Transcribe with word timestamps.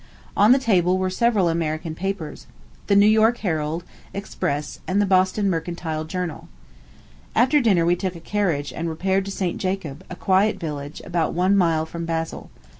On 0.35 0.51
the 0.51 0.57
table 0.57 0.97
were 0.97 1.11
several 1.11 1.47
American 1.47 1.93
papers 1.93 2.47
the 2.87 2.95
New 2.95 3.05
York 3.05 3.37
Herald, 3.37 3.83
Express, 4.15 4.79
and 4.87 4.99
the 4.99 5.05
Boston 5.05 5.47
Mercantile 5.47 6.05
Journal. 6.05 6.47
After 7.35 7.59
dinner 7.61 7.85
we 7.85 7.95
took 7.95 8.15
a 8.15 8.19
carriage 8.19 8.73
and 8.73 8.89
repaired 8.89 9.25
to 9.25 9.31
St. 9.31 9.59
Jacob, 9.59 10.03
a 10.09 10.15
quiet 10.15 10.59
village, 10.59 11.03
about 11.05 11.33
one 11.35 11.55
mile 11.55 11.85
from 11.85 12.05
Basle. 12.05 12.49